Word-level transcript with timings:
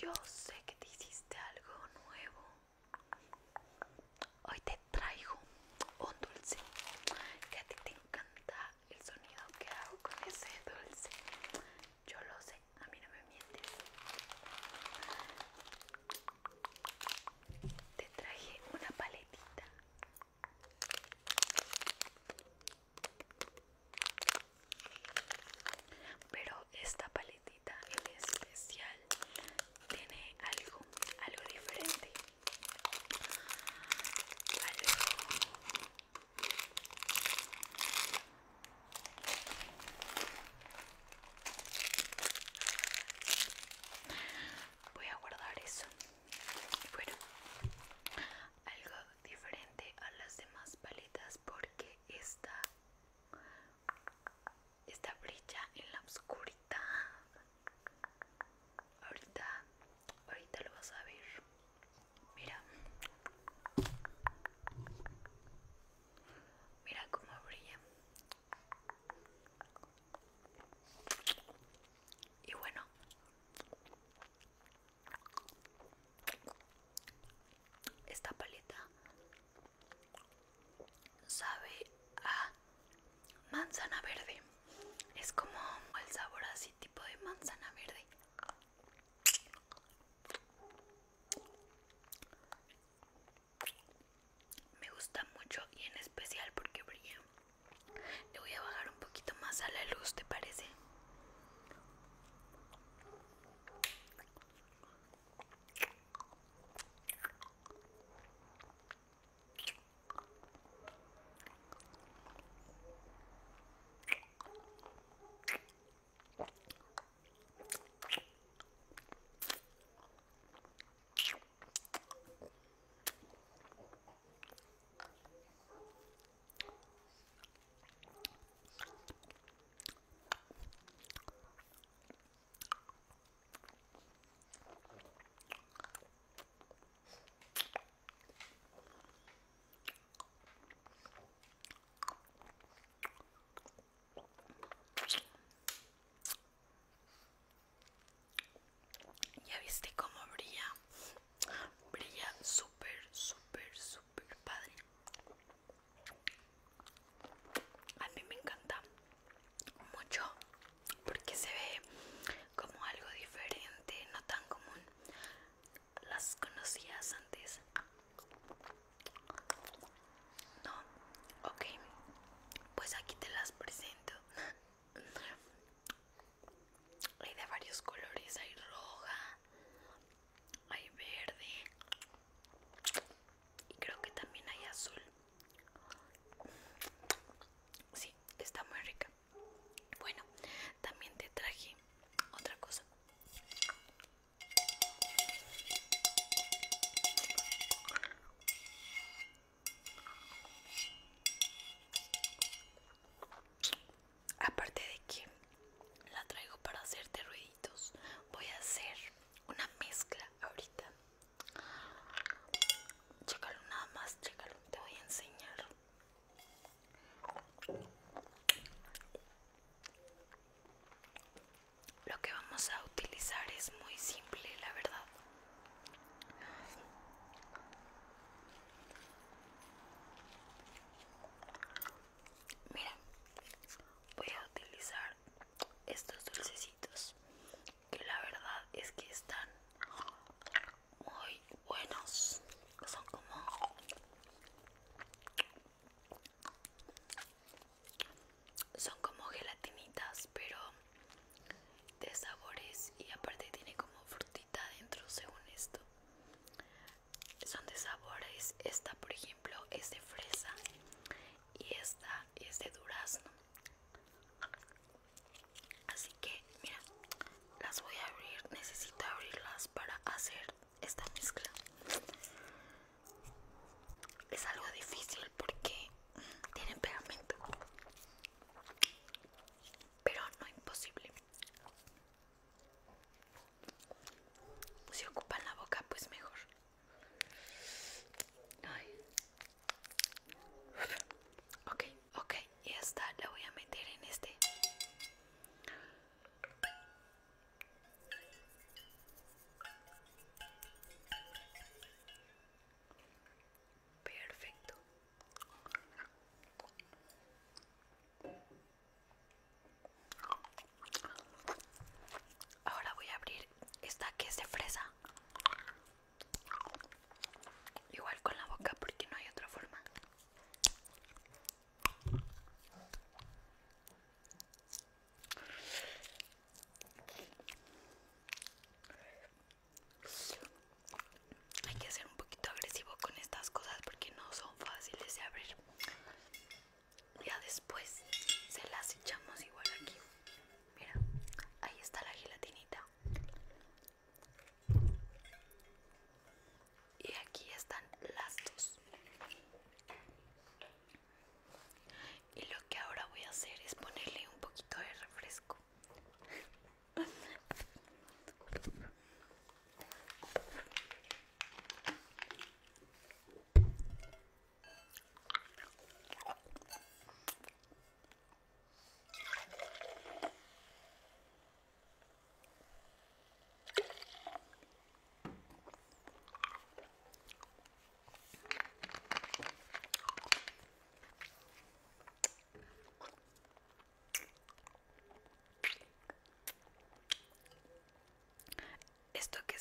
you'll 0.00 0.12
see. 0.24 0.57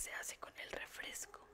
Se 0.07 0.13
hace 0.13 0.38
con 0.38 0.54
el 0.57 0.71
refresco 0.71 1.46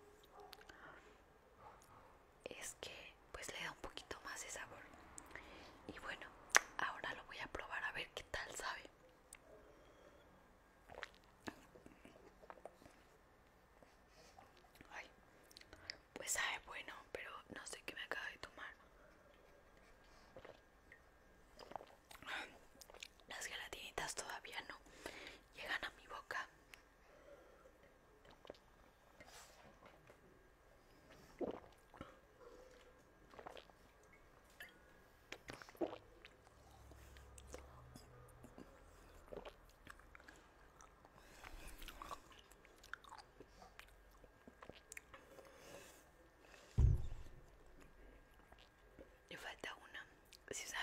Suzanne 50.53 50.82